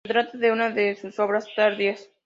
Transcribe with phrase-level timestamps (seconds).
[0.03, 2.09] Se trata de una de sus obras tardías.